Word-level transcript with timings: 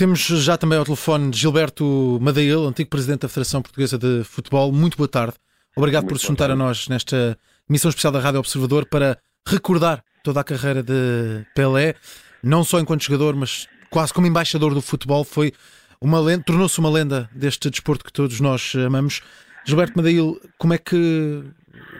Temos 0.00 0.20
já 0.20 0.56
também 0.56 0.78
ao 0.78 0.84
telefone 0.86 1.30
Gilberto 1.30 2.18
Madeil, 2.22 2.66
antigo 2.66 2.88
presidente 2.88 3.20
da 3.20 3.28
Federação 3.28 3.60
Portuguesa 3.60 3.98
de 3.98 4.24
Futebol. 4.24 4.72
Muito 4.72 4.96
boa 4.96 5.06
tarde. 5.06 5.34
Obrigado 5.76 6.04
Muito 6.04 6.14
por 6.14 6.18
se 6.18 6.26
juntar 6.26 6.50
a 6.50 6.56
nós 6.56 6.88
nesta 6.88 7.36
emissão 7.68 7.90
especial 7.90 8.10
da 8.10 8.18
Rádio 8.18 8.40
Observador 8.40 8.86
para 8.86 9.18
recordar 9.46 10.02
toda 10.24 10.40
a 10.40 10.42
carreira 10.42 10.82
de 10.82 11.44
Pelé, 11.54 11.96
não 12.42 12.64
só 12.64 12.80
enquanto 12.80 13.04
jogador, 13.04 13.36
mas 13.36 13.68
quase 13.90 14.10
como 14.14 14.26
embaixador 14.26 14.72
do 14.72 14.80
futebol. 14.80 15.22
Foi 15.22 15.52
uma 16.00 16.18
lenda, 16.18 16.44
tornou-se 16.44 16.78
uma 16.78 16.88
lenda 16.88 17.28
deste 17.34 17.68
desporto 17.68 18.02
que 18.02 18.10
todos 18.10 18.40
nós 18.40 18.72
amamos. 18.74 19.20
Gilberto 19.66 19.98
Madeil, 19.98 20.40
como 20.56 20.72
é 20.72 20.78
que 20.78 21.44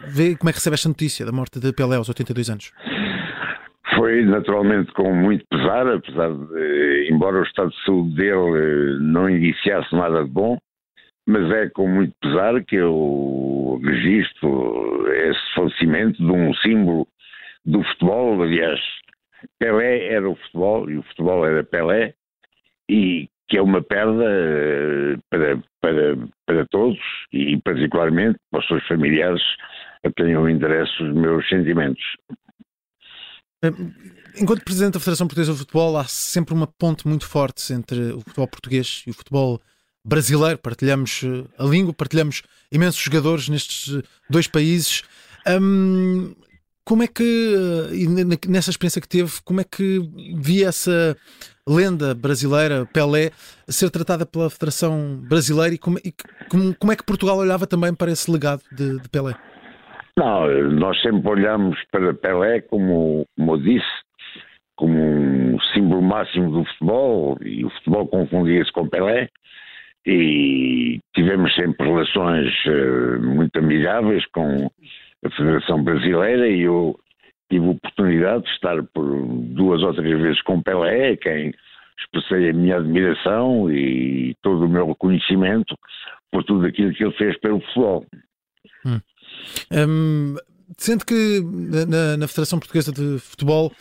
vê, 0.09 0.35
como 0.37 0.48
é 0.48 0.55
que 0.55 0.59
recebe 0.59 0.73
esta 0.73 0.89
notícia 0.89 1.27
da 1.27 1.32
morte 1.32 1.61
de 1.61 1.71
Pelé 1.71 1.96
aos 1.96 2.09
82 2.09 2.48
anos? 2.48 2.73
Foi 4.01 4.25
naturalmente 4.25 4.91
com 4.93 5.12
muito 5.12 5.45
pesar, 5.51 5.87
apesar 5.87 6.33
de, 6.33 7.09
embora 7.12 7.41
o 7.41 7.43
estado 7.43 7.69
de 7.69 7.85
saúde 7.85 8.15
dele 8.15 8.33
eh, 8.33 8.98
não 8.98 9.29
indiciasse 9.29 9.95
nada 9.95 10.25
de 10.25 10.30
bom, 10.30 10.56
mas 11.27 11.52
é 11.52 11.69
com 11.69 11.87
muito 11.87 12.15
pesar 12.23 12.65
que 12.65 12.77
eu 12.77 13.78
registro 13.84 15.06
esse 15.12 15.55
falecimento 15.55 16.16
de 16.16 16.33
um 16.33 16.55
símbolo 16.55 17.06
do 17.66 17.83
futebol. 17.83 18.42
Aliás, 18.42 18.80
Pelé 19.59 20.06
era 20.06 20.30
o 20.30 20.34
futebol 20.34 20.89
e 20.89 20.97
o 20.97 21.03
futebol 21.03 21.45
era 21.45 21.62
Pelé, 21.62 22.14
e 22.89 23.28
que 23.51 23.59
é 23.59 23.62
uma 23.62 23.83
perda 23.83 24.25
eh, 24.25 25.17
para, 25.28 25.59
para, 25.83 26.17
para 26.47 26.67
todos 26.70 26.98
e 27.34 27.61
particularmente 27.61 28.39
para 28.51 28.61
os 28.61 28.67
seus 28.67 28.87
familiares 28.89 29.42
a 30.03 30.11
quem 30.11 30.30
eu 30.30 30.48
endereço 30.48 31.05
os 31.05 31.14
meus 31.14 31.47
sentimentos. 31.51 32.03
Enquanto 34.37 34.64
Presidente 34.64 34.95
da 34.95 35.00
Federação 35.00 35.27
Portuguesa 35.27 35.52
de 35.52 35.59
Futebol, 35.59 35.96
há 35.96 36.05
sempre 36.05 36.55
uma 36.55 36.66
ponte 36.66 37.06
muito 37.06 37.27
forte 37.27 37.73
entre 37.73 38.12
o 38.12 38.20
futebol 38.20 38.48
português 38.48 39.02
e 39.06 39.10
o 39.10 39.14
futebol 39.14 39.60
brasileiro. 40.05 40.59
Partilhamos 40.59 41.23
eh, 41.24 41.45
a 41.59 41.64
língua, 41.64 41.92
partilhamos 41.92 42.42
imensos 42.72 43.00
jogadores 43.00 43.48
nestes 43.48 43.97
eh, 43.97 44.02
dois 44.28 44.47
países. 44.47 45.02
Hum, 45.47 46.34
como 46.84 47.02
é 47.02 47.06
que, 47.06 47.55
eh, 47.92 48.48
nessa 48.48 48.70
experiência 48.70 49.00
que 49.00 49.08
teve, 49.08 49.33
como 49.44 49.61
é 49.61 49.64
que 49.64 50.00
via 50.36 50.69
essa 50.69 51.17
lenda 51.67 52.14
brasileira, 52.14 52.86
Pelé, 52.92 53.30
ser 53.69 53.91
tratada 53.91 54.24
pela 54.24 54.48
Federação 54.48 55.20
Brasileira 55.28 55.74
e 55.74 55.78
como, 55.78 55.98
e 55.98 56.14
como, 56.48 56.74
como 56.74 56.92
é 56.92 56.97
que 56.97 57.05
Portugal 57.05 57.36
olhava 57.36 57.67
também 57.67 57.95
para 57.95 58.11
esse 58.11 58.30
legado 58.30 58.62
de, 58.72 58.98
de 58.98 59.08
Pelé? 59.08 59.36
Não, 60.16 60.48
nós 60.72 61.00
sempre 61.03 61.28
olhamos 61.28 61.78
para 61.91 62.12
Pelé, 62.14 62.61
como, 62.62 63.27
como 63.36 63.55
eu 63.55 63.58
disse, 63.58 63.86
como 64.77 64.94
um 64.94 65.61
símbolo 65.75 66.02
máximo 66.02 66.50
do 66.50 66.64
futebol, 66.64 67.39
e 67.42 67.64
o 67.64 67.70
futebol 67.70 68.08
confundia-se 68.08 68.72
com 68.72 68.89
Pelé, 68.89 69.28
e 70.06 70.98
tivemos 71.14 71.55
sempre 71.55 71.86
relações 71.86 72.52
uh, 72.67 73.22
muito 73.22 73.56
amigáveis 73.58 74.25
com 74.33 74.70
a 75.25 75.30
Federação 75.30 75.83
Brasileira 75.83 76.48
e 76.48 76.62
eu 76.62 76.98
tive 77.50 77.67
a 77.67 77.70
oportunidade 77.70 78.45
de 78.45 78.50
estar 78.50 78.83
por 78.95 79.05
duas 79.05 79.83
ou 79.83 79.92
três 79.92 80.19
vezes 80.20 80.41
com 80.42 80.62
Pelé, 80.62 81.17
quem 81.17 81.52
expressei 81.98 82.48
a 82.48 82.52
minha 82.52 82.77
admiração 82.77 83.70
e 83.70 84.34
todo 84.42 84.64
o 84.64 84.69
meu 84.69 84.86
reconhecimento 84.86 85.77
por 86.30 86.45
tudo 86.45 86.67
aquilo 86.67 86.95
que 86.95 87.05
ele 87.05 87.12
fez 87.12 87.39
pelo 87.41 87.61
futebol. 87.61 88.06
Hum. 88.86 89.00
Um, 89.70 90.36
sendo 90.77 91.05
que 91.05 91.41
na, 91.88 92.16
na, 92.16 92.28
Federação 92.28 92.58
Portuguesa 92.58 92.92
de 92.92 93.19
Futebol, 93.19 93.72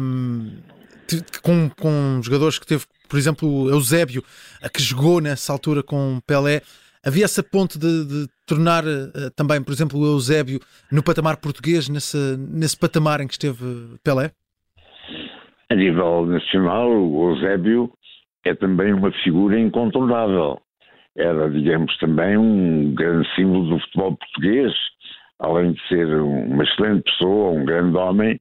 um, 0.00 0.58
com, 1.42 1.70
com 1.70 2.20
jogadores 2.22 2.58
que 2.58 2.66
teve, 2.66 2.84
por 3.08 3.18
exemplo, 3.18 3.68
Eusébio, 3.70 4.22
que 4.72 4.82
jogou 4.82 5.20
nessa 5.20 5.52
altura 5.52 5.82
com 5.82 6.20
Pelé, 6.26 6.62
havia 7.04 7.24
essa 7.24 7.42
ponte 7.42 7.78
de, 7.78 8.04
de 8.04 8.28
tornar 8.46 8.84
uh, 8.84 9.30
também, 9.36 9.62
por 9.62 9.72
exemplo, 9.72 9.98
o 9.98 10.06
Eusébio 10.06 10.60
no 10.90 11.02
patamar 11.02 11.36
português, 11.38 11.88
nesse, 11.88 12.36
nesse 12.38 12.78
patamar 12.78 13.20
em 13.20 13.26
que 13.26 13.34
esteve 13.34 13.98
Pelé? 14.04 14.32
A 15.70 15.74
nível 15.74 16.26
nacional, 16.26 16.90
o 16.90 17.30
Eusébio 17.30 17.92
é 18.44 18.54
também 18.54 18.92
uma 18.92 19.12
figura 19.22 19.58
incontornável 19.58 20.60
era, 21.20 21.50
digamos, 21.50 21.96
também 21.98 22.36
um 22.36 22.94
grande 22.94 23.28
símbolo 23.34 23.68
do 23.68 23.80
futebol 23.80 24.16
português, 24.16 24.72
além 25.38 25.72
de 25.72 25.88
ser 25.88 26.06
uma 26.06 26.64
excelente 26.64 27.02
pessoa, 27.04 27.52
um 27.52 27.64
grande 27.64 27.96
homem, 27.96 28.40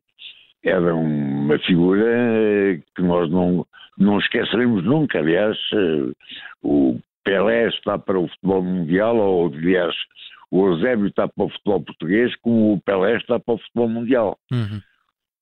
era 0.63 0.93
uma 0.93 1.57
figura 1.59 2.81
que 2.95 3.01
nós 3.01 3.29
não, 3.31 3.65
não 3.97 4.19
esqueceremos 4.19 4.83
nunca. 4.83 5.19
Aliás, 5.19 5.57
eh, 5.73 6.11
o 6.61 6.99
Pelé 7.23 7.69
está 7.69 7.97
para 7.97 8.19
o 8.19 8.27
futebol 8.27 8.63
mundial, 8.63 9.17
ou 9.17 9.47
aliás, 9.47 9.95
o 10.51 10.67
Eusébio 10.67 11.07
está 11.07 11.27
para 11.27 11.45
o 11.45 11.49
futebol 11.49 11.81
português, 11.81 12.35
como 12.41 12.73
o 12.73 12.81
Pelé 12.81 13.17
está 13.17 13.39
para 13.39 13.53
o 13.53 13.57
futebol 13.57 13.89
mundial. 13.89 14.37
Uhum. 14.51 14.81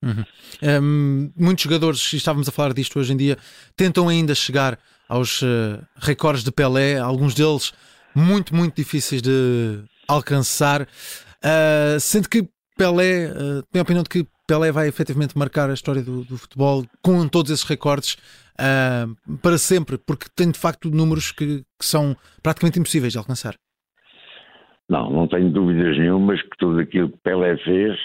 Uhum. 0.03 0.23
Um, 0.61 1.31
muitos 1.35 1.63
jogadores, 1.63 2.13
e 2.13 2.17
estávamos 2.17 2.47
a 2.47 2.51
falar 2.51 2.73
disto 2.73 2.99
hoje 2.99 3.13
em 3.13 3.17
dia, 3.17 3.37
tentam 3.75 4.07
ainda 4.07 4.35
chegar 4.35 4.77
aos 5.07 5.41
uh, 5.41 5.81
recordes 5.97 6.43
de 6.43 6.51
Pelé, 6.51 6.97
alguns 6.97 7.33
deles 7.33 7.73
muito, 8.15 8.55
muito 8.55 8.75
difíceis 8.75 9.21
de 9.21 9.83
alcançar. 10.07 10.83
Uh, 10.83 11.99
sendo 11.99 12.27
que 12.29 12.47
Pelé, 12.77 13.27
uh, 13.27 13.77
a 13.77 13.81
opinião 13.81 14.03
de 14.03 14.09
que 14.09 14.27
Pelé 14.47 14.71
vai 14.71 14.87
efetivamente 14.87 15.37
marcar 15.37 15.69
a 15.69 15.73
história 15.73 16.01
do, 16.01 16.23
do 16.23 16.37
futebol 16.37 16.85
com 17.01 17.27
todos 17.27 17.51
esses 17.51 17.65
recordes 17.65 18.17
uh, 18.59 19.37
para 19.41 19.57
sempre, 19.57 19.97
porque 19.97 20.27
tem 20.35 20.49
de 20.51 20.59
facto 20.59 20.89
números 20.89 21.31
que, 21.31 21.63
que, 21.77 21.85
são 21.85 22.15
praticamente 22.41 22.79
impossíveis 22.79 23.13
de 23.13 23.19
alcançar. 23.19 23.55
Não, 24.89 25.11
não 25.11 25.27
tenho 25.27 25.51
dúvidas 25.51 25.97
nenhumas 25.97 26.41
que 26.41 26.57
tudo 26.57 26.79
aquilo 26.79 27.09
que 27.09 27.17
Pelé 27.17 27.57
fez 27.57 27.97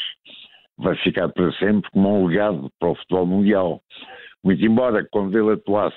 vai 0.76 0.96
ficar 0.96 1.28
para 1.28 1.52
sempre 1.52 1.88
como 1.92 2.22
um 2.22 2.26
legado 2.26 2.68
para 2.80 2.90
o 2.90 2.96
futebol 2.96 3.26
mundial. 3.26 3.80
Muito 4.42 4.64
embora 4.64 5.06
quando 5.12 5.38
ele 5.38 5.52
atuasse 5.52 5.96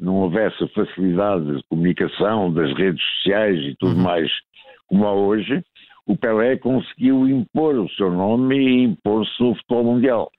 não 0.00 0.16
houvesse 0.16 0.64
a 0.64 0.68
facilidade 0.68 1.56
de 1.56 1.62
comunicação 1.68 2.52
das 2.52 2.72
redes 2.76 3.02
sociais 3.16 3.58
e 3.58 3.76
tudo 3.78 3.96
uhum. 3.96 4.02
mais 4.02 4.30
como 4.88 5.06
há 5.06 5.12
hoje, 5.12 5.62
o 6.06 6.16
Pelé 6.16 6.56
conseguiu 6.56 7.28
impor 7.28 7.76
o 7.76 7.88
seu 7.90 8.10
nome 8.10 8.56
e 8.58 8.82
impor-se 8.82 9.40
no 9.40 9.54
futebol 9.54 9.84
mundial. 9.84 10.30